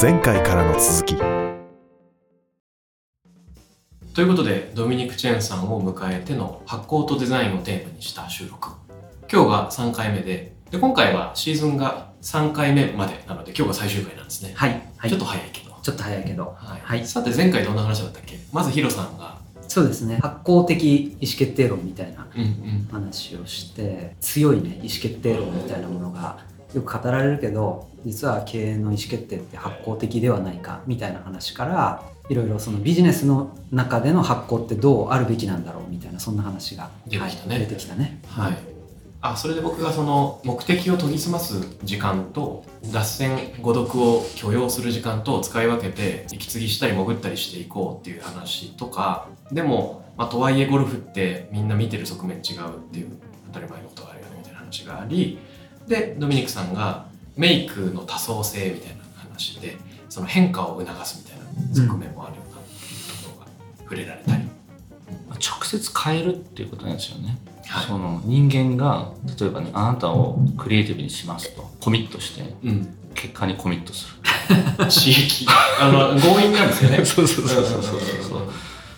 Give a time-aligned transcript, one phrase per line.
[0.00, 1.16] 前回からの続き。
[4.14, 8.70] ということでドミニク・チェンさんを迎えての発酵とデザインをテーマにした収録。
[9.30, 16.80] 今日が3回目でで今回はシーズンが3回目までなので今日が最終回なんですね、はい、はい、ちょっと早いけど、ちょっと早いけど、はい。
[16.80, 17.06] はい。
[17.06, 18.38] さて前回どんな話だったっけ？
[18.52, 19.40] まずヒロさんが。
[19.68, 20.18] そうですね。
[20.20, 22.88] 発酵的意思決定論みたいなうんうん。
[22.90, 26.38] 話をして強いね意思決定論みたいなものが
[26.74, 37.54] よく語られるけど実は経営の意思決定って発酵的ではないかみたいな話からいろいろそのビジネスの中での発酵ってどうあるべきなんだろうみたいなそんな話が出てきたね。
[37.54, 38.20] はい出てきたね。
[38.28, 38.58] はい、
[39.20, 53.16] あそれで僕がその目的を研ぎ澄ます時間と脱線誤読を許容する時間と使い分けて息継ぎしたり潜ったりしていこうっていう話とかでも、まあ、とはいえゴルフってみんな見てる側面違うっていう
[53.52, 55.38] 当たり前のことがあるよねみたいな話があり
[55.86, 59.76] でドミニクさんがメイクの多層性みたいな話で
[60.08, 63.46] その変化を促すみたいな側面もあるようなところが
[63.78, 64.42] 触れられたり。
[65.42, 67.36] 直接変えるっていうことなんですよね。
[67.66, 67.86] はい。
[67.86, 74.06] その人間が例えばねあなたをクリエイティブにしますとコミットしてうん、結果にコミットす
[74.78, 75.46] 刺激。
[75.80, 76.98] あの強引なんですよね。
[76.98, 78.42] る そうそうそうそうそう。
[78.42, 78.50] うん。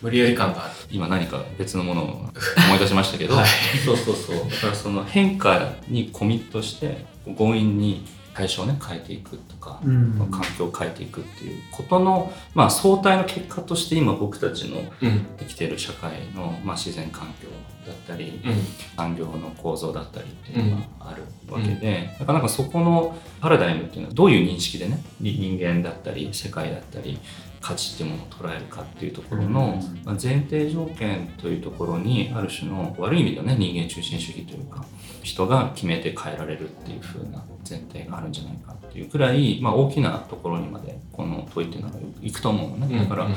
[0.02, 3.46] 無理やり感がある今何か別のものを思い出しましたけど、はい。
[3.84, 4.36] そうそうそう。
[4.36, 7.04] だからその変化にコミットして
[7.36, 10.28] 強引に対象をね変えていくとか、うん。
[10.30, 15.26] 環境を変えていくっていうことの、まあ、相対の結果として今僕たちのうん。
[15.40, 17.48] 生きている社会の、まあ、自然環境
[17.86, 18.54] だったり、うん。
[18.96, 27.18] 産業の構造だったりっていうのがあるわけで、なかなかそこのパラダイムっていうのはどういう認識でねに人間だったり世界だったり
[27.64, 29.82] 価値っていうものを捉えるかっていうところの、
[30.22, 34.84] 前提条件というところにある種の悪い意味ではね人間中心主義というか
[35.22, 42.98] 人が決めて変えられるっていう風な前提があるんじゃないかっていうくらい、まあ、大きなところにまでこの問いっていうのがいくと思うのね。
[42.98, 43.34] だから、うん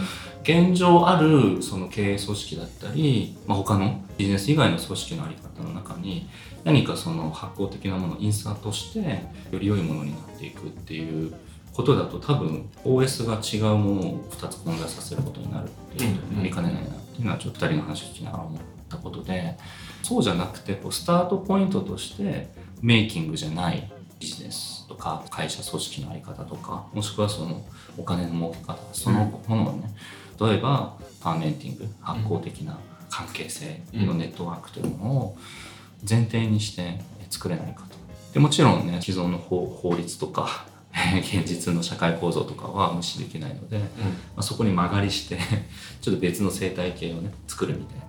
[0.48, 6.30] 現状あるその経営組織だったり、まあ、他のビジネス以外の組織のあり方の中に
[6.64, 11.34] 何かその発行的なものをインサートしてより良いものになっていくっていう
[11.78, 19.56] ことだと多分 OS が違うものを2つ混在させることになるっていうことになりかねないなっていうのはちょっと2人の話を聞きながら思ったことで
[20.02, 22.50] そうじゃなくてこうスタートポイントとして
[22.82, 27.64] メイキングじゃないビジネスとか会社組織のあり方とかもしくはその
[27.96, 29.94] お金の儲け方そのものをね、
[30.42, 32.80] 例えばファーメンティング発酵的な
[33.12, 35.38] 関係性のネットワークというものを
[36.10, 37.00] 前提にして
[37.30, 37.96] 作れないかと。
[38.34, 40.66] でもちろんね既存の法法律とか
[41.20, 43.86] 現実の社会構造とかは無視できないので、ま
[44.38, 45.38] あ、そこに曲がりして
[46.02, 48.08] ちょっと別の生態系をね作るみたいな。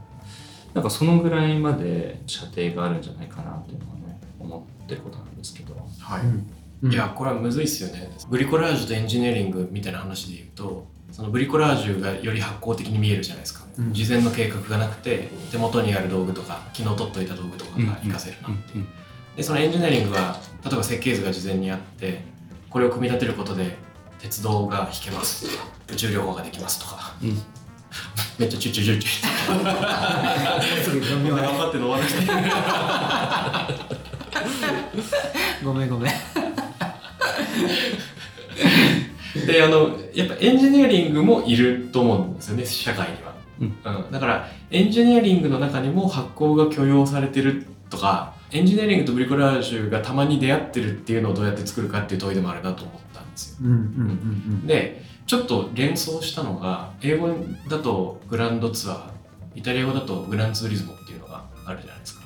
[0.75, 5.75] なんかそのぐらいまで射程があるんじゃないかなっていうのはね思ってることなんですけど。
[5.99, 6.21] はい。
[6.83, 6.93] うん。
[6.93, 8.11] いやこれはむずいっすよね。
[8.29, 13.93] ブリコラージュとエンジニアリングみたいな話で言うとそのブリコラージュがより発酵的に見えるじゃないですか、うん。
[13.93, 18.87] 事前の計画がなくて手元にある道具とか昨日取っといた道具とかが活かせるなっていう、
[19.37, 22.23] でそのエンジニアリングは例えば設計図が事前にあって
[22.79, 23.77] これを組み立てることで
[24.21, 25.47] 鉄道が引けます。
[25.93, 27.13] 宇宙旅行ができますとか。
[27.21, 27.31] うん。
[27.31, 27.43] うん
[28.39, 29.23] めっちゃチュチュチュチュ
[31.35, 32.27] 頑張って飲まなくてり
[35.65, 36.13] ごめんごめん。
[39.45, 44.13] であのやっぱエンジニアリングもいると思うんですよね社会には、うん。
[44.13, 53.57] だからエンジニアリングの中にも発行が許容されてるとかエンジニアリングとブリコラージュがたまに出会ってるっていうのをどうやって作るかっていう問いでもあるなと思ったんですよ。
[53.63, 53.81] うんうんう
[54.65, 57.29] んでちょっと連想したのが英語
[57.69, 59.11] だとグランドツアー
[59.55, 62.23] イタリア語だとグランツーリズムっていうのがあるじゃないですか、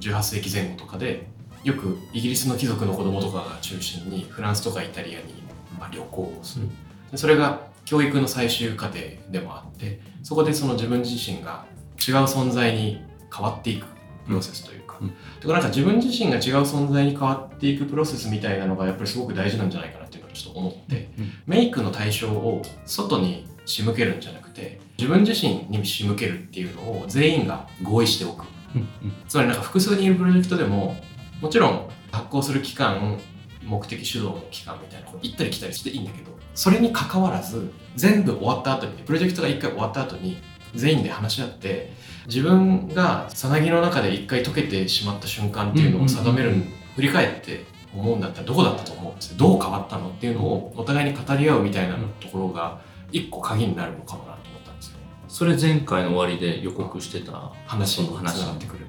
[0.00, 1.26] 18世紀前後とかで
[1.64, 5.42] よくイギリスの貴族の子供とかが中心にフランスとかイタリアに
[5.78, 6.68] まあ旅行をする、
[7.10, 11.66] でそれが教育の最終過程でもあってそこでその自分自身が
[11.96, 13.86] 違う存在に変わっていく
[14.26, 15.18] プロセスというか、うんだか
[15.48, 21.08] らなんか自分自身が違う存在に変わっていくプロセスみたいなのがやっぱりすごく大事なんじゃないかなっていうのをちょっと思って、
[21.46, 28.44] メイクの対象を外に仕向けるんじゃなくて自分自身に仕向けるっていうのを全員が合意しておく。
[28.74, 28.88] うん
[29.28, 30.96] つまりなんか複数人いるプロジェクトでも
[31.40, 33.18] もちろん発行する期間
[33.64, 40.38] 目的主導の期間みたいな行ったり来たりしていいんだけどそれに関わらず全部終わった後にプロジェクトが一回終わった後に
[40.74, 41.92] 全員で話し合って
[42.26, 46.72] 自分がさなぎの中で一回溶けてしまった瞬間っていうのを定める、うんうんうん。
[46.96, 47.64] 振り返って
[47.94, 52.80] 思うんだったらどこだったと思うんですよどう変わったのっていうのをお互いに語り合うみたいなところが
[53.12, 54.98] 一個鍵になるのかもなと思ったんですよ。
[55.28, 58.00] それ前回の終わりで予告してた話？
[58.00, 58.86] につなってくる。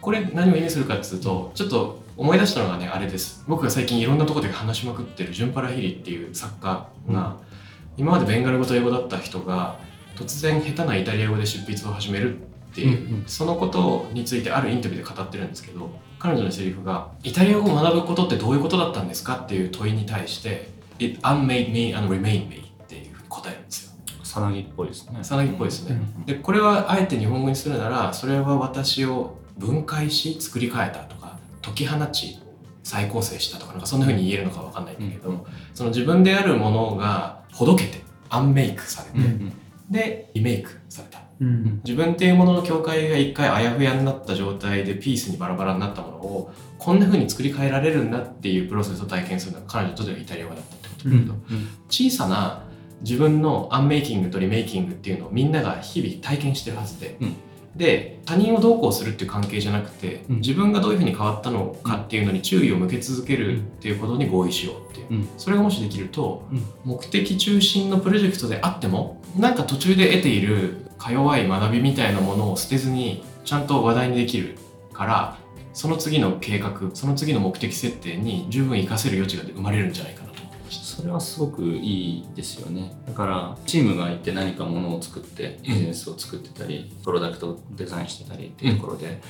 [0.00, 3.44] これ何を意味するかっていうとちょっと思い出したのがねあれです。
[3.48, 7.36] 僕が最近いろんなところで話しまくってるジュンパラヒリっていう作家が、
[7.96, 9.78] 今までベンガル語と英語だった人が
[10.16, 12.40] 突然下手なイタリア語で執筆を始めるっ
[12.74, 23.92] ていう、うんうんそのことについてあるインタビューで語ってるんですけど彼女のセリフが「イタリア語を学ぶことってどういうことだったんですか?」っていう問いに対して「It unmade me and remained me」っていうふうに答えるんですよ。
[24.22, 25.98] さなぎっぽいですねさなぎっぽいですね。
[26.18, 32.38] うんでこれはあえて日本語にするならそれは私を分解し作り変えたとか解き放ち
[32.82, 35.40] 再構成したとかなんかそんな風に言えるのかわかんないんだけど、うん
[35.74, 39.52] その自分であるものがほどけてアンメイクされて、うんうん
[39.90, 41.20] でリメイクされた。
[41.40, 41.80] うん。
[41.84, 51.34] 自分っていうものの境界が一回あやふやになった状態でピースにバラバラになったものをこんな風に作り変えられるんだっていうプロセスを体験するのが彼女にとってはイタリア語だったってことだけど、
[51.88, 52.64] 小さな
[53.02, 57.36] 自分のアンメイキングとリメイキングっていうのをみんなが日々体験してるはずで、うん
[57.76, 60.36] で他人をどうこうするっていう関係じゃなくて、うん。
[60.36, 65.28] 自分がどういうふうに変わったのかっていうのに注意を向け続けるっていうことに合意しようっていう、うん。
[65.36, 66.64] それがもしできると、うん。
[66.84, 74.56] 目的中心のプロジェクトであってもなんか途中で得ているか弱い学びみたいなものを捨てずにちゃんと話題にできる
[74.92, 75.38] から
[75.72, 80.25] その次の計画その次の目的設定に十分活かせる余地が生まれるんじゃないかな。
[80.96, 82.90] それはすごくいいですよね。
[83.06, 89.20] だからチームがいて何かものを作ってビジネスを作ってたり、プロダクトをデザインしてたりっていうところで、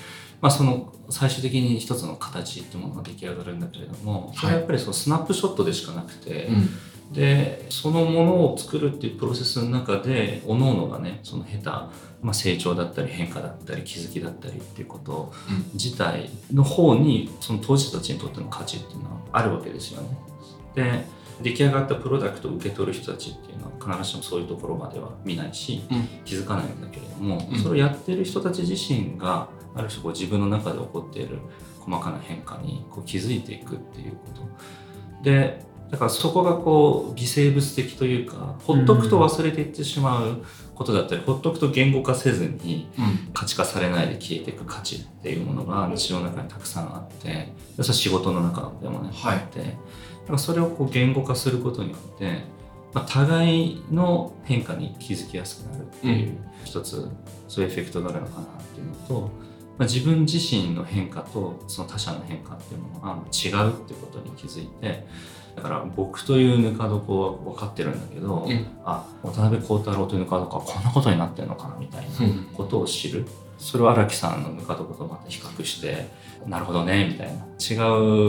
[0.41, 6.69] まあ、その最終的に一つの形っていうものが出来上がるんだけれどもそれはやっぱりそのスナップショットでしかなくて、うん。
[7.13, 11.65] でそのものを作るっていうプロセスの中で各々がねその下手、
[12.21, 15.33] まあ、成長だったり変化だったり気づきだったりっていうこと
[15.75, 20.19] 自体の方にその当事者たちにとっての価値っていうのはあるわけですよね。
[20.75, 21.05] で
[21.43, 26.09] 出来上がったプロダクトを受け取る人たちっていうのは必ずしもそういうところまでは見ないし、うん。
[26.25, 27.59] 気づかないんだけれども、うん。
[27.59, 31.39] それをやってる人たち自身がある種こう自分の中で起こっている
[31.81, 35.23] 細かな変化にこう気づいていくっていうこと。
[35.23, 40.43] でだからそこがこう微生物的というかほっとくと忘れていってしまう
[40.75, 43.33] ことだったり、ほっとくと言語化せずにうん。
[43.33, 49.37] 価値化されないで消えていく価値っていうものが日常の中にたくさんあってでそれは仕事の中でもね、はい。
[49.37, 49.77] あって
[50.39, 52.45] それをこう言語化することによって、
[52.93, 56.39] まあ、互いの変化に気づきやすくなるっていう、うん。
[56.65, 57.09] 一つ
[57.47, 59.21] そういうエフェクトがあるのかなっていうのと、
[59.79, 65.07] まあ、自分自身の変化とその他者の変化っていうものが違うっていうことに気づいて
[65.55, 68.67] だから僕というぬか床は分かってるんだけど、うん。
[68.85, 72.49] あ渡辺幸太郎というぬか床はこんなことになってるのかなみたいなうん。
[72.53, 73.27] ことを知る。
[73.59, 76.09] それを荒木さんのぬか床とまた比較して
[76.47, 77.47] なるほどねみたいな。
[77.59, 77.75] 違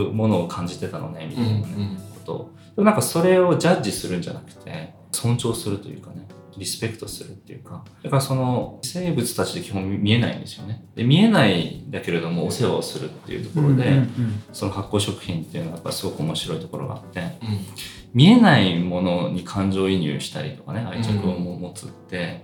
[0.09, 2.51] うものを感じてたのねみたいなね、こと。
[2.75, 6.27] でもなんかそれをジャッジするんじゃなくて尊重するというかね
[6.57, 7.83] リスペクトするっていうか。
[8.03, 10.83] だからその生物たちで基本見えないんですよね。
[10.95, 17.27] で見えないんだけれどもお世話をするっていうところで、うんうんその発酵食品っていうのはやっぱりすごく面白いところがあってうん。
[18.13, 22.43] 見えないものに感情移入したりとかね愛着をも持つって、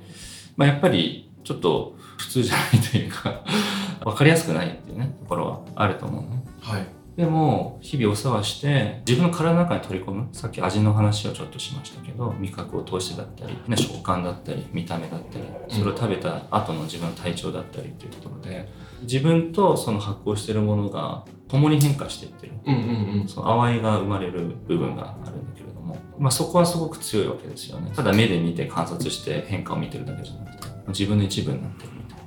[0.55, 3.43] まあ、やっぱりちょっと普通じゃないというか
[4.03, 6.43] 分かりやすくないっていうねところはあると思うのね。
[6.61, 6.85] はい。
[7.15, 18.67] でも日々お世話して自分の体の中に取り込むさっき味の話をちょっとしましたけど味覚を通してだったり、ね、食感だったり見た目だったりそれを食べた後の自分の体調だったりっていうところで
[19.03, 22.53] 自分とその発酵してるものが共に変化していってる。
[22.65, 23.27] うんうんうん。
[23.27, 27.91] その淡いが生まれる部分があるんだけれども、まあ、そこはすごく強いわけですよね。
[27.95, 30.42] ただ目で見て観察して変化を見てるだけじゃな
[30.87, 32.23] 自分の一部になってるみたいな。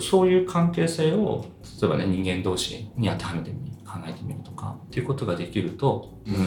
[0.00, 1.44] そういう関係性を
[1.80, 6.34] 例えばね人間同士に当てはめてみる考えてみるとかっていうことができると、うん。
[6.34, 6.40] だ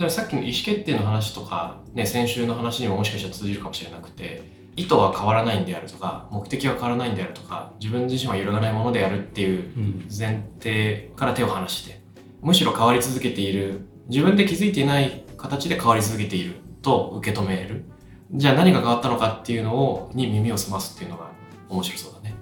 [0.00, 4.42] からさっきの意思決定の話とか、ね、先週の話にももしかしたら通じるかもしれなくて
[4.76, 10.06] 意図は変わらないんであるとか目的は変わらないんであるとか自分自身は揺るがないものであるっていううん。
[10.06, 12.02] 前提から手を離して
[12.42, 17.86] むしろ変わり続けている自分で気づいていない形で変わり続けていると受け止める
[18.32, 21.30] じゃあ何が変わったのかっていうのをに耳を澄ますっていうのが
[21.68, 22.34] 面白そうだね。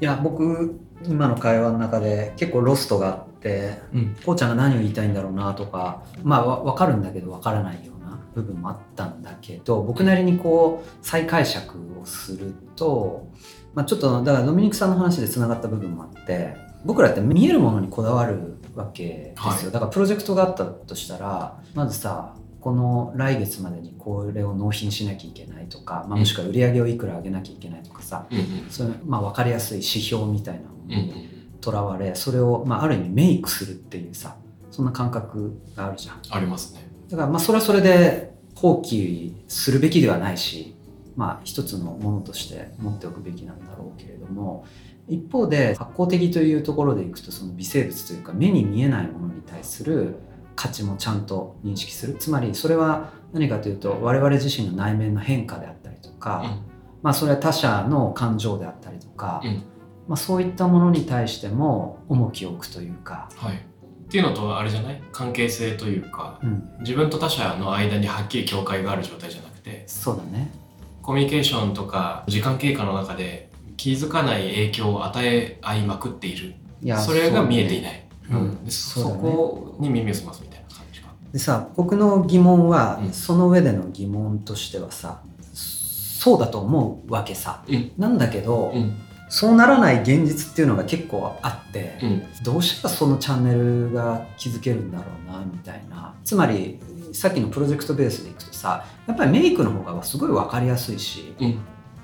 [0.00, 4.16] いや僕今の会話の中で結構ロストがあってうん。
[4.24, 13.28] こうちゃんが何を言いたいんだろうなとかまあわ分かるんだけど分からないような部分もあったんだけど僕なりにこう再解釈をすると、
[13.74, 19.64] まあ、ちょっとだからドミニクさんの話でつながった部分もあって僕らって見えるものにこだわるわけですよ、はい。
[19.72, 28.44] だからプロジェクトがあったとしたらまずさこの来月までにこれを納品しなきゃいけないとか、まあ、もしくは売り上げをいくら上げなきゃいけないとかさ、うんうん。
[28.70, 31.28] そういう、まあ、分かりやすい指標みたいなものうんに
[31.60, 34.36] とらわれそれを、まあ、ある意味メイクするっていうさ
[34.70, 36.20] そんな感覚があるじゃん。
[36.30, 36.88] ありますね。
[37.10, 40.74] だからまあそれはそれで放棄するべきではないし
[41.16, 44.64] まあ一つのものとして持っておくべきなんだろうけれども
[45.08, 50.16] 一方で発光的というところでいくとその微生物というか目に見えないものに対する
[50.54, 52.14] 価値もちゃんと認識する。
[52.14, 56.48] つまりそれは何かというと我々自身の内面の変化であったりとか、うん。
[57.02, 59.62] まあそれは他者の感情であったりとか、うん。
[60.08, 63.56] まあ、そういったものに対しても重きを置くというか、はい。
[63.56, 63.58] っ
[64.08, 65.02] ていうのとあれじゃない？
[65.12, 69.84] 関係性というかうん、自分と他者の間にはっきり境界がある状態じゃなくて。
[69.86, 70.50] そうだね。
[71.00, 76.54] コミュニケーションとか時間経過の中で気づかない影響を与え合いまくっている。
[76.82, 78.64] いやそれが見えていいないうん。
[78.64, 83.12] でそこに耳を澄ますみたいな感じかでさ僕の疑問は、うん。
[83.12, 85.22] その上での疑問としてはさ
[85.54, 87.92] そうだと思うわけさ、うん。
[87.98, 88.96] なんだけど、うん。
[89.28, 92.22] そうならない現実っていうのが結構あって、うん。
[92.44, 96.14] どうしたらそのチャンネルが築けるんだろうなみたいな。
[96.22, 96.78] つまり
[97.12, 101.58] さっきのプロジェクトベースでいくとさやっぱりメイクの方がすごい分かりやすいしうん。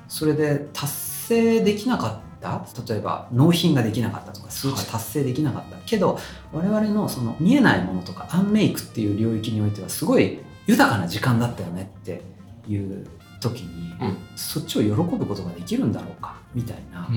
[0.09, 2.65] それで達成できなかった？
[2.93, 6.19] 例えば納品ができなかったとか数値達成できなかった、けど
[6.53, 12.23] 我々のその見えないものとかアンメイクっていう領域においてはすごい豊かな時間だったよねって
[12.69, 13.07] いう
[13.41, 14.17] 時に、うん。
[14.37, 17.09] そっちを喜ぶことができるんだろうかみたいな。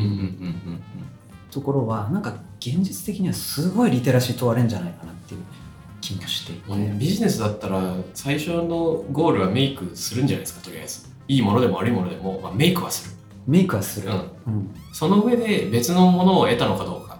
[1.51, 5.41] ところはなんか現実的にはすごいリテラシー問われるんじゃないかなっていう
[5.99, 11.09] 気もしていて、うんビジネスだったら最初のゴールはメイクするんじゃないですかとりあえず。
[11.27, 13.15] いいものでも悪いものでも、まあ、メイクはする
[13.47, 14.15] メイクはする、うん。
[14.15, 14.75] うん。
[14.93, 17.11] その上で別のものを得たのかどうか。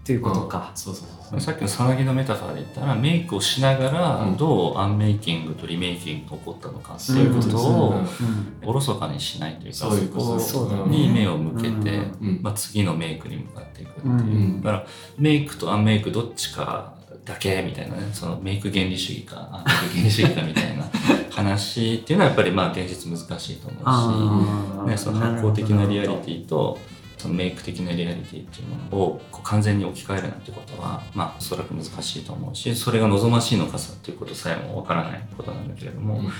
[0.00, 1.40] っていうことか、そうそうそう。
[1.40, 4.36] さっきのさなぎのメタファーで言ったらメイクをしながらうん。
[4.36, 12.02] どう unmaking と remaking が起こったのかってそういうこということですをおろそかにしないというかそういうことに目を向けて、
[12.40, 14.62] まあ、次のメイクに向かっていくっていう、うん。
[14.62, 14.86] だから
[15.18, 20.84] メイクと unmake どっちかだけみたいなねそのメイク原理主義か unmake 原理主義かみたいな
[21.30, 24.90] 話っていうのはやっぱりまあ現実難しいと思うし。
[24.90, 26.78] ね、その発酵的なリアリティと
[27.18, 36.32] そのメイク的なリアリティっていうものをこう完全に置き換えるなんてことはまあおそらく難しいと思うしそれが望ましいのかさっていうことさえもわからないことなんだけれども、うん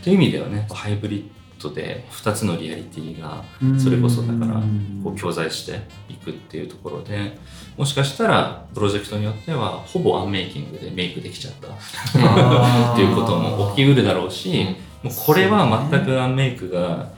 [0.00, 3.80] っていう意味ではねハイブリッドで2つのリアリティがうん。
[3.80, 7.38] それこそだからうんこう共在していくっていうところで
[7.76, 11.68] もしかしたらプロジェクトによってはほぼアンメイキングでメイクできちゃった。
[11.68, 14.64] っていうことも起きうるだろうし、
[15.02, 17.10] もうこれは全くアンメイクが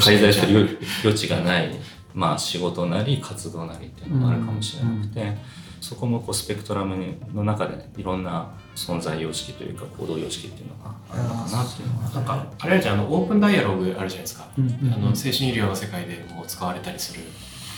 [0.00, 1.70] 介在する余地がない、
[2.14, 5.36] まあ、仕事なり活動なりっていうのもあるかもしれなくて、
[5.80, 6.96] そこもこうスペクトラム
[7.32, 17.20] の中でいろんな存在様式というか行動様式っていうのがあるのかなっていうのはなんかあれじゃんあのオープンダイアログあるじゃないですか、うんうんあの精神医療の世界でも使われたりする。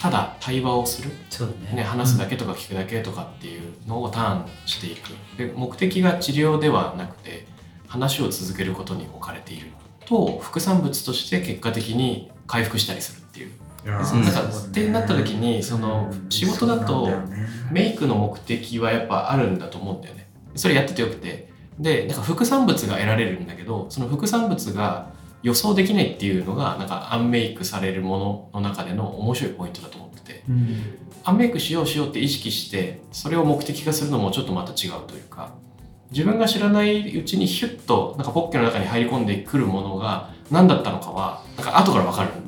[0.03, 1.77] ただ対話をする、そうだね。
[1.77, 5.11] ね、話すだけとか聞くだけとかっていうのをターンしていく。
[5.39, 7.47] で目的が治療ではなくて
[7.87, 9.69] 話を続けることに置かれている
[10.07, 13.53] と副産物として結果的に回復したりするっていう。
[13.85, 17.09] なんかってなった時にその仕事だと
[17.71, 20.22] メイクの目的はやっぱあるんだと思うんだよね
[20.55, 21.51] それやっててよくて。
[21.79, 25.11] でなんか副産物が得られるんだけどその副産物が
[25.43, 30.45] 予想できないっていうのがなんかアンメイクされるものの中での面白いポイントだと思ってて。
[30.49, 30.99] うん。
[31.25, 35.55] アンメイクしようしようって意識してそれを目的化するのもちょっとまた違うというか。
[36.11, 42.42] 自分が知らないうちにヒュッとなんかポッケの中に入り込んでくるものが何だったのかはなんか後から分かるん。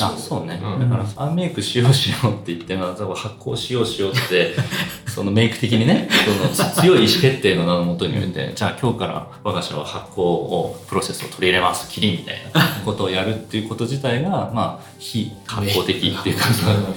[0.00, 0.90] あそうね、うん。
[0.90, 4.54] だからアンメイクしようしようって言って、発酵しようしようって
[5.06, 6.08] そのメイク的にね
[6.52, 16.44] その強い意思決定の名のもとにおいてじゃあ今日から我が社は発酵をプロセスを取り入れますキリみたいなことをやるっていうこと自体がまあ非発酵的っていうか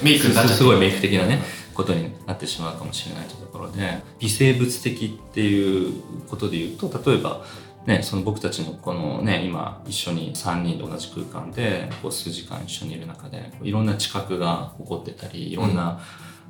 [0.02, 1.42] メイクすごいメイク的なね
[1.74, 5.94] ことになってしまうかもしれないというところで微生物的っていう
[6.28, 7.42] ことで言うと例えば
[7.90, 16.00] ね、その僕たちのこのね今一緒に3人で同じ空間でこう数時間一緒にいる中でいろんな知覚が起こってたりいろんな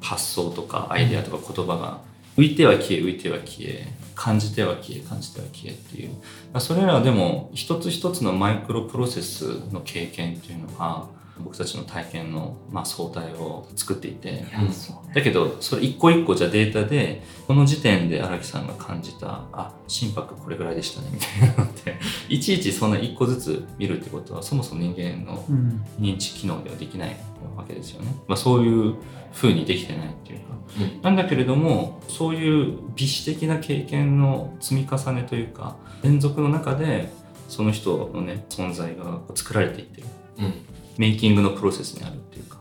[0.02, 2.02] 発想とかアイデアとか言葉が
[2.36, 6.10] 浮いては消え浮いては消え感じては消え感じては消えっていう。
[6.52, 11.06] まそれらはでも一つ一つのマイクロプロセスの経験っていうのが
[11.40, 14.46] 僕たちの体験のまあ相対を作っていて。
[14.58, 15.14] うん。
[15.14, 21.98] だけどそれ一個一個じゃデータでこの時点で荒木さんが感じたあ心拍これぐらいでしたねみたいなのって。
[22.30, 25.84] いちいちそんな一個ずつ見るってことはそもそも人間のうん。
[26.00, 27.16] 認知機能ではできない
[27.56, 28.96] わけですよね、まあ、そういう
[29.34, 30.46] 風にできてないっていうか、
[30.80, 31.02] うん。
[31.02, 37.12] なんだけれどもそういう微視的な経験の積み重ねというか連続の中で
[37.48, 40.08] その人のね存在が作られていってる。
[40.40, 40.54] うん
[41.00, 42.58] メイキングのプロセスにあるっていうか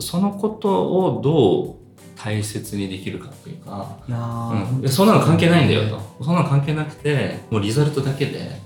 [0.00, 1.82] そのことをどう
[2.16, 4.80] 大切にできるかっていうか、いやーうん。
[4.80, 6.24] でそんなの関係ないんだよと。
[6.24, 8.60] そんなの関係なくてもうリザルトだけで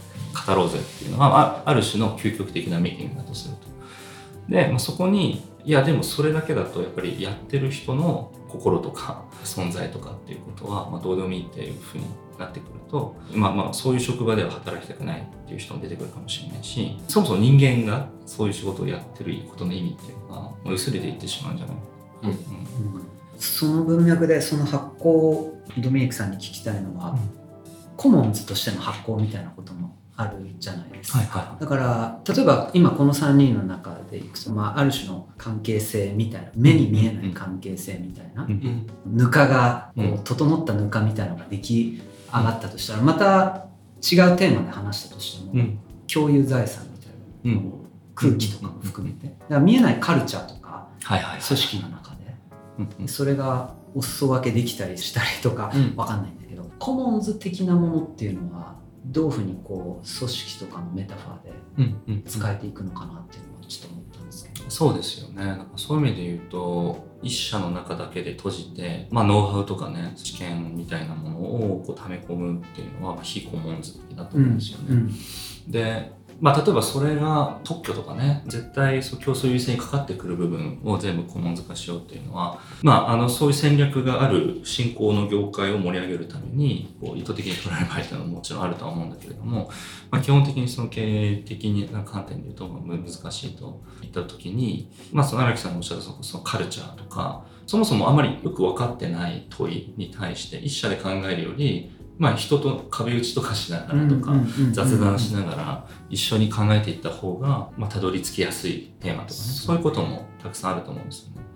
[0.47, 3.67] 語ろうぜっていうのはあある種の究極的なメイキングだとすると。
[4.53, 12.05] で、まあ、そこにいやでもそれだけだとやっぱりやってる人の心とか存在とかっていうことは、まあ、どうでもいいっていうふうに
[12.38, 21.76] なってくるとまあまあそういう職場では働きたくないっていう人も出てくるかもしれないしそもそも人間がそういう仕事をやってることの意味っていうのがもう薄れていってしまうんじゃない？
[21.76, 21.83] か、
[22.23, 22.31] うん。
[22.31, 22.37] うん。
[23.38, 27.19] その文脈でその発行ドミニクさんに聞きたいのは、うん。
[27.97, 31.19] コモンズとしての発行みたいなこともあるじゃないですか。
[31.19, 38.50] はいはだから例えば今この3人の中でいくと、まあ、ある種の関係性みたいな目に見えない関係性みたいな、うん。
[38.50, 38.87] うん
[39.19, 42.02] ぬかがこう整ったぬかみたいなのが出来
[42.38, 43.66] 上がったとしたらまた
[44.02, 45.78] 違うテーマで話したとしても、うん。
[46.07, 47.73] 共有財産みたいな、うん。
[48.14, 49.26] 空気とかも含めて。
[49.26, 52.35] だから見えないカルチャーとかはいはい組織の中で
[52.78, 53.09] うんうん。
[53.09, 55.95] それがお裾分けできたりしたりとかうん。
[55.97, 58.76] わかんないんだけどコモンズ的なものっていうのは
[59.07, 64.71] どういうふうにこう組織とかのメタファーで使えていくのかなっていうのはちょっと思ったんですけど。
[64.71, 65.45] そうですよね。
[65.45, 74.85] なんかそういう意味で言うと一社の中だけで閉じて、まあ、ノウハウとかね知見みたいなものをこう溜め込むっていうのはまあ非コモンズ的だと思うんですよね。
[74.90, 75.11] うん
[75.66, 89.71] で、まあ、例えばそれが特許とかね絶対そう競争優位性にかかってくる部分を全部コモンズ化しようっていうのは、まあ、あのそういう戦略がある新興の業界を盛り上げるためにこう意図的に取られる場合っていうのはもちろんあるとは思うんだけれども、
[90.11, 104.32] まあ、基本的にその経営的な観点で言うと難しいといった時に、まあ、その荒木さんがおっしゃったそのそのカルチャーとかそもそもあまりよく分かってない問いに対して一社で考えるより、まあ、人と壁打ちとかしながらとか、
[104.73, 111.46] 雑談しながら一緒に考えていった方が、まあ、たどり着きやすいテーマとかねそういうこともたくさんあると思うんですよね。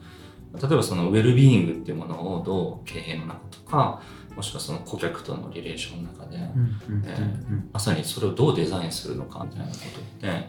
[0.60, 4.02] 例えばそのウェルビーイングっていうものをどう経営の中とか
[4.34, 6.38] もしくはその顧客とのリレーションの中で、
[7.72, 10.48] まさにそれをどうデザインするのかみたいなことって、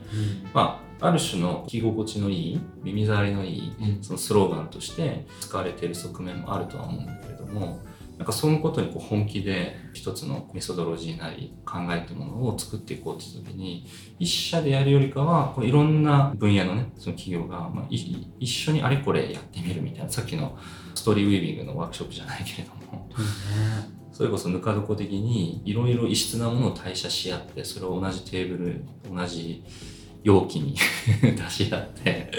[0.54, 4.04] まあ、ある種の聞き心地のいい耳障りのいいうん。
[4.04, 7.80] そのスローガンとして使われている側面もあるとは思うんだけれども
[8.22, 13.88] なんかそのことにこう本気で一つのメソドロジーなり考えというものを作っていこうという時に
[14.20, 17.96] 一社でやるよりかはこういろんな分野のねその企業が、まあ、い
[18.40, 20.56] 一緒にあれこれやってみるみたいなさっきの
[20.94, 23.10] ストーリーウィービングのワークショップじゃないけれども。
[24.12, 29.64] それこそぬか床的にいろいろ異質なものを代謝し合ってそれを同じテーブル同じ
[30.22, 30.76] 容器に
[31.24, 32.30] 出し合って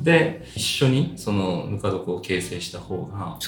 [0.00, 3.38] で一緒にそのぬか床を形成した方が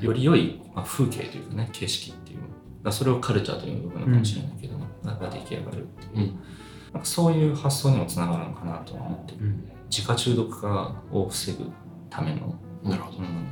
[0.00, 2.38] より良い、まあ、風景というかね景色っていう
[2.90, 6.40] それをカルチャーという部分のかもしれないけど、なんか出来上がるっていう、うん。
[6.92, 9.38] なんかそういう発想にもつながるのかなとは思ってる。
[9.42, 9.70] うん。
[9.88, 11.70] 自家中毒化を防ぐ
[12.10, 13.18] ための、なるほど。
[13.18, 13.46] うん。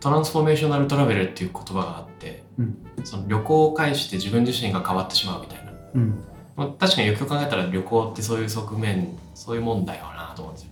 [0.00, 2.76] トランスフォーメーショナルトラベルっていう言葉があって、うん。
[3.04, 6.24] その旅行を介して自分自身が変わってしまうみたいな、うん。
[6.56, 10.71] まあ、確かによく考えたら旅行ってそういう側面そういうもんだよなと思うんですよ。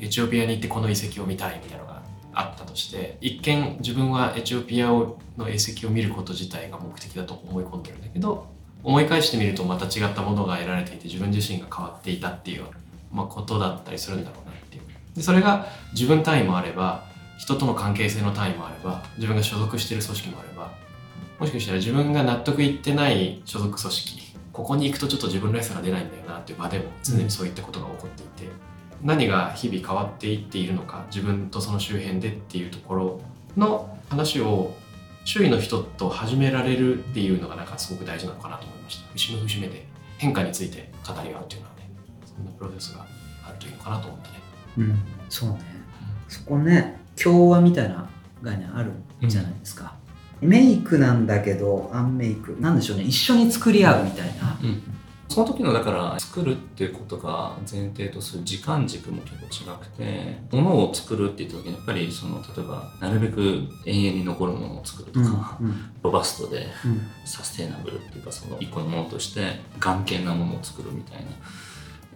[0.00, 5.14] エチオピアに行ってこの遺跡を見たいみたいなのがあったとして一見自分はエチオピアの
[5.48, 8.46] 遺跡を見ること自体が目的だと思い込んでるんだけど
[8.82, 12.64] 思い返してみるとまた違ったものが得られていて自分自身が変わっていたっていう、
[13.12, 14.82] まあ、ことだったりするんだろうなっていう。
[15.14, 17.04] でそれが自分単位もあれば
[17.38, 20.72] 人との関係性の単位もあれば自分が所属してる組織もあれば
[21.38, 28.52] もしかしたら自分が納得いってない所属組織ここに行くとちょっと自分らしさが出ないんだよなっていう場でも常にそういったことが起こっていて、
[29.02, 33.20] 何が日々変わっていっているのか自分とその周辺でっていうところ
[33.56, 34.74] の話を
[35.24, 39.08] 周囲の人と始められるっていうのがなんかすごく大事なのかなと思いました。
[39.12, 39.86] 節目節目で
[40.18, 41.90] 変化について語り合うっていうのはね
[42.24, 43.06] そんなプロセスが
[43.46, 44.34] あるといいのかなと思ってね。
[44.78, 45.58] うんそうね。
[46.28, 48.08] そこね共和みたいな
[48.42, 48.92] 概念ある
[49.28, 49.94] じゃないですか、
[50.40, 52.56] メイクなんだけどアンメイク。
[52.60, 53.04] なんでしょうね。
[53.04, 54.56] 一緒に作り合うみたいな、
[55.30, 65.92] その時のだから作るっていうことが前提とする時間軸も結構違くて物を作るって言った時にやっぱりその例えばなるべく永遠に残るものを作るとうんか、うん。
[66.02, 67.00] ロバストでうん。
[67.24, 71.30] サステイナブルっていうかその一個のものとして眼見なものを作るみたいな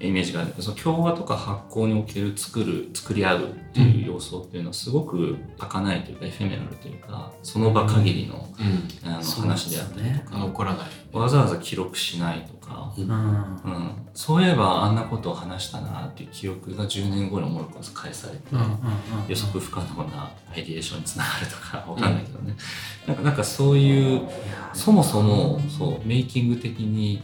[0.00, 0.54] イメージがある。
[0.58, 9.08] その共和とか発酵における作る作り合うっていう要素っていうのはすごく儚いというかエフェメラルというかその場限りの,、うん。
[9.08, 13.04] あの話であったりねとか、残らないわざわざ記録しないとか、うん。
[13.04, 18.78] うん、そういえばあんなことを話したなっていう記憶が10年後に思い返されて、うんうんうん
[19.28, 22.54] 予測不可能なアイディエーションにつながるとかわかんないけどね、
[23.06, 24.28] なんかなんかそういう
[24.74, 27.22] そもそもそうメイキング的に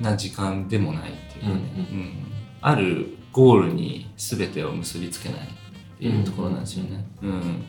[0.00, 2.12] な時間でもないっていうかね、うんうん。
[2.60, 7.04] あるゴールに全てを結びつけないっていうところなんですよね。
[7.22, 7.64] うん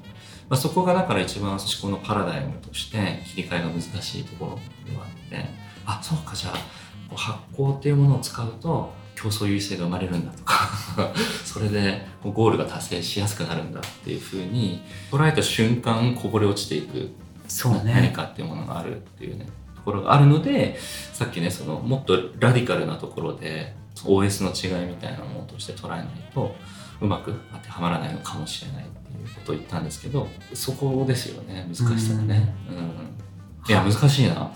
[0.50, 4.60] まあ、そこがだから一番思考のパラダイムとして切り替えが難しいところ
[4.90, 5.68] ではあって。
[5.86, 10.70] あそうかじゃあ発酵っていうものを使うと競争優位性が生まれるんだとか。
[11.44, 17.12] それでゴールが達成しやすくなるんだっていうふうに捉えた瞬間こぼれ落ちていく。
[17.48, 19.46] そう何ねかっていうものがあるっていうね。
[19.46, 19.52] と
[19.88, 20.78] ころがあるので
[21.14, 23.74] さっきねそのもっとラディカルなところで
[24.04, 26.54] OS の違いみたいなものとして捉えないと
[27.00, 32.54] うまく当てはまらないのかもしれないっていうことを言ったんですけどそこですよね難しさがね。
[32.70, 32.76] うん、
[33.70, 34.52] いや難しいな。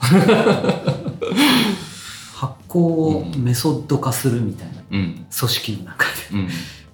[2.35, 5.13] 発行をメソッド化するみたいなうん。
[5.13, 6.11] 組織の中で。
[6.33, 6.49] うん。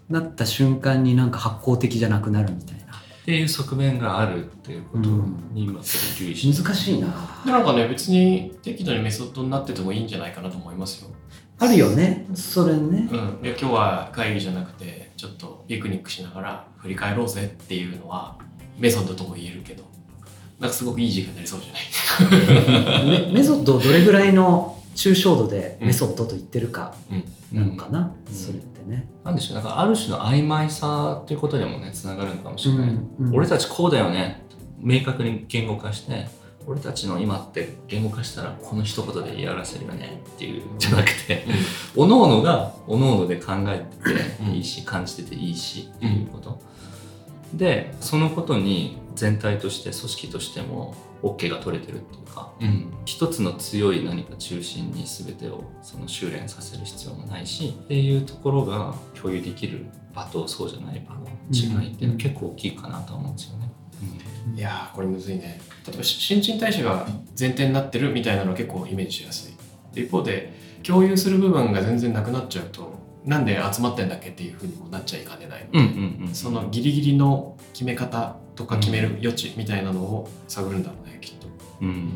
[0.10, 2.77] なった瞬間になんか発行的じゃなくなるみたいな
[3.28, 5.10] っていう側面があるっていうこと
[5.52, 6.64] に今すごい留意して。
[6.64, 7.08] 難しいな。
[7.46, 11.10] でなんかね別に適度にメソッドになっててもいいんじゃないかなと思いますよ。
[11.60, 12.26] あるよね。
[12.34, 13.10] それね。
[13.12, 18.38] うん、で今日は会議じゃなくてちょっとピクニックしながら振り返ろうぜっていうのは
[18.78, 19.84] メソッドとも言えるけど。
[20.58, 21.80] なんかすごくいい時間になりそうじゃな
[23.04, 23.28] い？
[23.28, 26.96] メメソッドをどれぐらいの抽象度でメソッドと言ってるか
[27.54, 28.34] なのかな、うん。
[28.34, 29.56] それってね、なんでしょう。
[29.56, 33.36] なんかある種の曖昧さっていうことでもねつながるのかもしれない、うん。
[33.36, 34.44] 俺たちこうだよね。
[34.80, 36.28] 明確に言語化して。
[36.70, 40.22] 俺たちの今って言語化したらこの一言で言い表せるよね。
[40.36, 40.64] っていう。
[40.78, 41.46] じゃなくて
[41.96, 46.60] おのおのがおのおので考えてていいし、感じてていいしっていうこと、
[47.54, 52.94] でそのことに全体として組織としても OK が取れてるっていうか、うん。
[53.06, 63.72] 一つの強い何か中心に全てをその修練させる必要もないしっていうところが共有できる場とそうじゃない場の違いっていうのは結構大きいかなとは思うんですよね。
[64.56, 65.60] いやーこれむずいね。
[65.86, 69.96] 例えばし新陳代謝が前提になってるみたいなのは結構イメージしやすい。
[69.96, 70.54] で一方で
[70.84, 72.94] 共有する部分が全然なくなっちゃうと
[73.28, 81.48] なんで集まってんだっけっていうふうにもなっちゃいかねないので、うんうんうんそのギリギリの決め方とか決める余地みたいなのを探るんだろうねきっと。
[81.82, 82.12] うん。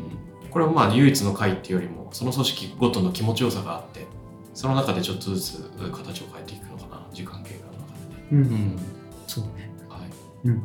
[0.50, 4.06] これはまあ唯一の会っていうよりもその組織ごとの気持ちよさがあって
[4.54, 8.38] その中でちょっとずつ形を変えていくのかな時間経過の中でね、うん。
[8.38, 8.78] うん。
[9.26, 9.70] そうね。
[9.88, 10.62] はい、うん。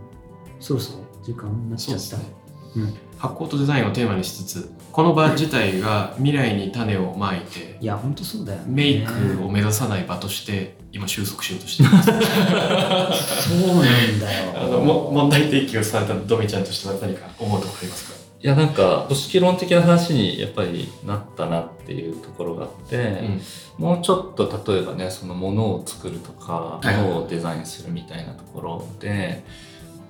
[0.60, 2.01] そろそろ時間になっちゃった。
[2.01, 2.36] そうですね。
[2.77, 2.97] うん。
[3.17, 8.65] 発酵とデザインをテーマにしつつこの場自体が未来に種をまいていや本当そうだよね。
[8.67, 12.10] メイクを目指さない場として今収束しようとしています。
[13.47, 14.53] そうなんだよ。
[14.57, 18.17] あのも問題提起をされたドミちゃんとしては何か思うところありますか？
[18.41, 23.21] いやなんか組織論的な話にやっぱりなったなっていうところがあって、
[23.77, 29.43] もうちょっと例えばねそのものを作るとかものをデザインするみたいなところで、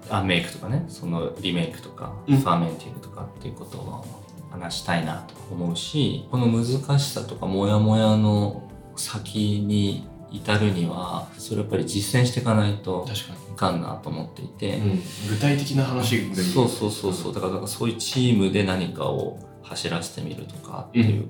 [0.10, 2.38] アンメイクとかねそのリメイクとか、うん。
[2.38, 4.06] ファーメンティングとかっていうことを
[4.50, 14.78] 話したいなと思うしこの難しさとかモヤモヤの先に至るにはそれやっぱり実践していかないと確かいかんなと思っていて。
[14.78, 17.34] に、具体的な話でそうそうそうそう。
[17.34, 21.16] だからだからそういうチームで何かを走らせてみるとかっていう、うん。
[21.16, 21.26] やっ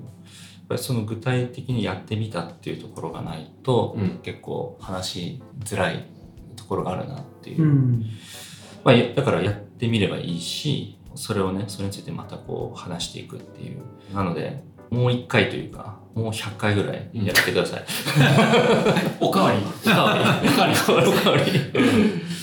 [0.68, 4.18] ぱりその具体的にやってみたっていうところがないと、うん。
[4.22, 6.06] 結構話しづらい
[6.56, 8.06] ところがあるなっていう、うん。
[8.84, 13.78] まあ、やだからやってみればいいしそれをねそれについてまたこう話していくっていう。
[14.14, 17.84] なのでもう1回というかもう100回ぐらいやってください。
[19.20, 19.58] おかわり。
[19.84, 20.48] おかわり。
[20.48, 20.74] おかわり。
[21.08, 21.42] おかわり。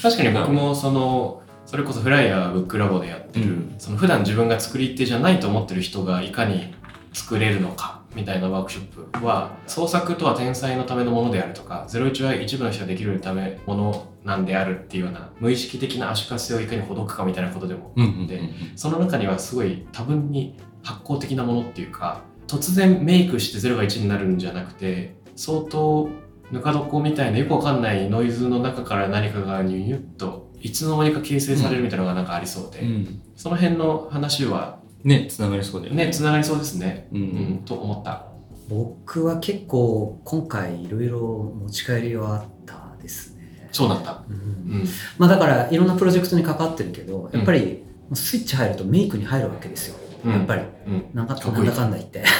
[0.01, 3.75] 確かに僕もそのそれこそフライヤーブックラボでやってる、うん。
[3.80, 6.73] その普段自分が作り手じゃないと思ってる人がいかに
[7.12, 18.41] 作れるのかみたいなワークショップは創作とは天才のためのものであるとか01は一部の人ができるためものなんであるっていうような無意識的な足かせをいかにほどくかみたいなことでもうんうんうんで
[18.75, 26.10] その中にはすごい多分に発酵的なものっていうか突然メイクして0が1になるんじゃなくて相当
[26.51, 33.21] ぬか床みたいなよくわかんないノイズの中から何かがニュニュッといつの間にか形成されるみたいなのがなんかありそうで、うん。
[33.36, 36.08] その辺の話はねつながりそうだよね。
[36.08, 38.26] ねつながりそうですね、うんうん、と思った。
[38.68, 43.70] 僕は結構今回いろいろ持ち帰りはあったですね。
[43.72, 44.36] そうなんだ、うん。
[44.36, 44.39] う
[44.80, 44.86] ん、
[45.20, 50.63] まあだからいろんなプロジェクトに関わってるけどやっぱりスイッチ入るとメイクに入るわけですよ、やっぱり。
[50.88, 52.24] うん、なんかなんだかんだ言って。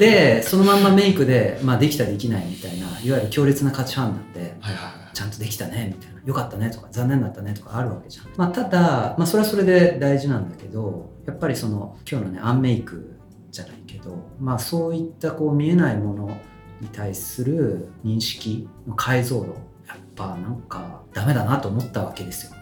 [0.00, 6.20] でそのまんまメイクで、まあ、できたできないみたいないわゆる強烈な価値観なんではいはいはいちゃんとできたねみたいな。
[6.26, 13.16] よかったねとか残念だったねとかあるわけじゃん、まあ、ただ、まあ、それはそれで大事なんだけどやっぱりその今日のねアンメイク
[13.50, 16.36] じゃないけど、まあ、そういったこう見えないもの
[16.82, 19.46] に対する認識の解像度
[19.88, 22.52] やっぱなんかダメだなと思ったわけですよ。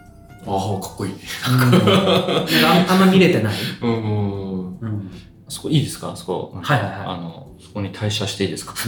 [0.47, 1.13] ああかっこいい。
[1.13, 5.11] うん、なんかあんま見れてない、うんうん、
[5.47, 6.15] そこいいですか？
[6.15, 6.51] そこ。
[6.61, 6.99] はいはいはい。
[7.01, 8.73] あの、そこに退社していいですか？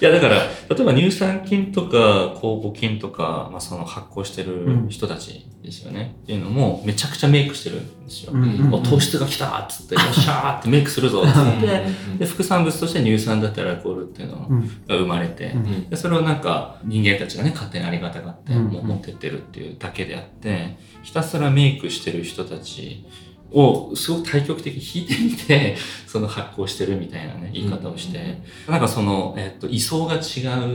[0.00, 0.42] いや、だから、例
[0.80, 6.16] えば乳酸菌とか酵母菌とか、まあ、その発酵してる人たちですよね。
[6.24, 8.32] っていうのも、めちゃくちゃメイクしてるんですよ。
[8.34, 8.74] うんうんうん。
[8.74, 11.82] お糖質が来たっつって、よっしゃーってメイクするぞっつって、
[12.18, 14.60] で、副産物として乳酸だったりアルコールっていうのうん。
[14.86, 15.88] が生まれて、うん。
[15.88, 23.04] でそれをなんか人間たちがね、勝手にありがたがって、持ってってるっていうだけであって、ひたすらメイクしてる人たち
[23.52, 28.38] をすごく対極的に引いてみて、 その発酵してるみたいなね、言い方をして、
[28.68, 30.18] なんかその、えっと、位相が違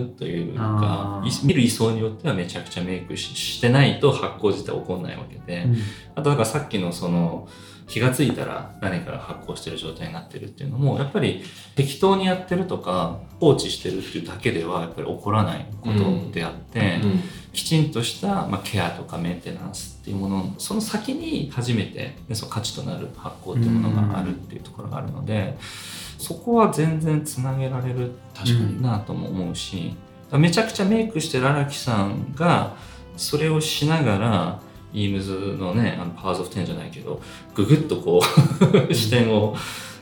[0.01, 5.77] うというか見る位相によってはめちゃくちゃメイクししてないと発酵自体起こんないわけで、うん。
[6.15, 7.47] あとだからさっきのその
[7.87, 11.41] 気がついたら何かが発酵してる状態になってるっていうのもやっぱり
[11.75, 17.21] 適当にやってるとか放置してるっていうだけではやっぱり起こらないことであって、うん。
[17.53, 25.57] きちんとした、まあ、ケアとかメンテナンスっていうものその先に初めて、ね、その価値となる発酵っていうものがあるっていうところがあるので、
[26.17, 28.81] そこは全然つなげられる確かに。
[28.81, 29.97] なとも思うし
[30.31, 32.77] めちゃくちゃメイクしてる荒木さんが
[33.17, 34.61] それをしながら
[34.93, 37.21] イームズのねあのパワーズ・オフ・テンじゃないけど
[37.53, 38.21] ググッとこ
[38.89, 39.57] う視点を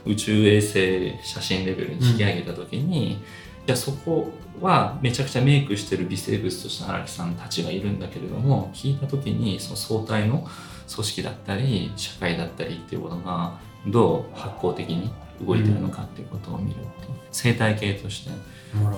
[0.06, 3.18] 宇宙衛星写真レベルに引き上げた時に、
[3.66, 4.30] じゃあそこ
[4.62, 10.48] はめちゃくちゃメイクしてる微生物としての荒木さんたちがいるんだけれども聞いた時にその相対の
[10.94, 15.12] 組織だったり社会だったりっていうものがどう発酵的に
[15.46, 16.90] 動いてるのかっていうことを見るっていう
[17.32, 18.32] 生態系として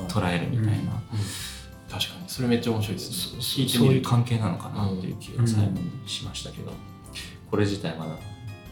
[0.08, 0.92] 捉えるみたいな、
[1.90, 2.28] 確かに。
[2.28, 3.42] それめっちゃ面白いですね。
[3.42, 4.02] そそういう。
[4.04, 6.72] 関係なのかなっていう気が最後にしましたけど、
[7.50, 8.12] これ自体まだ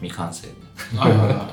[0.00, 0.48] 未完成。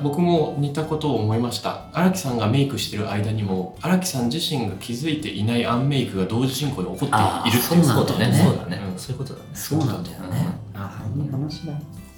[0.02, 1.86] 僕も似たことを思いました。
[1.94, 7.10] 荒木さんがメイクしてる間にも荒木さん自身が気づいていないアンメイクが同時進行で起こっ
[7.44, 8.44] ているってそうなんだよね。
[8.46, 9.00] そうだね、うん。
[9.00, 9.46] そういうことだね。
[9.54, 10.48] そうなんだよね。
[10.76, 11.74] ああ、いい話だ。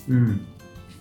[0.10, 0.46] うん。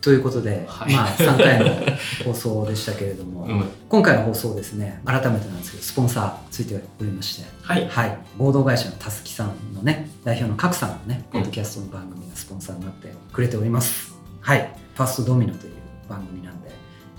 [0.05, 0.93] ということで、はい。
[0.93, 3.65] まあ3回の放送でしたけれども、 うん。
[3.89, 7.89] 今回の放送ですね、改めてなんですけど、スポンサーついておりまして、はい。
[7.89, 11.41] はい、合同会社のたすきさんのね、代表の角さんのね、うん。
[11.41, 14.15] ポッドキャストの番組がスポンサーになってくれております。
[14.43, 15.73] はい、ファーストドミノという
[16.09, 16.71] 番組なんで、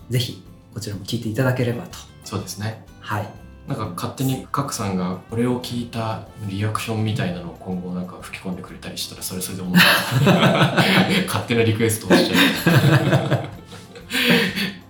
[0.09, 1.97] ぜひこちらも聞いていただければと。
[2.23, 2.85] そうですね。
[3.01, 3.29] はい。
[3.67, 9.83] なんか勝手にカクさんがこれを聞いたリアクションみたいなのを今後なんか吹き込んでくれたりしたらそれそれで思った
[11.25, 13.49] 勝手なリクエストをしちゃう。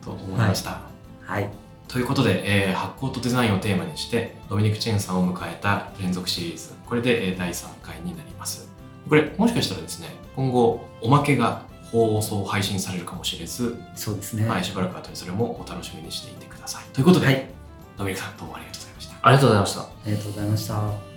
[0.03, 0.81] と思いました、
[1.21, 1.49] はい。
[1.87, 6.73] ということで、えー発酵とデザインをテーマにしてドミニク・チェンさんを迎えた連続シリーズ。
[6.85, 8.67] これで、えー第3回になります。
[9.07, 11.61] これもしかしたらですね今後おまけが
[11.95, 14.47] 放送配信されるかもしれず、そうですね。
[14.47, 17.49] はい、しばらく後にそれもお楽しみにしていてくださいということで、はい。
[17.97, 21.14] ドミニクさんどうもありがとうございましたありがとうございましたありがとうございました。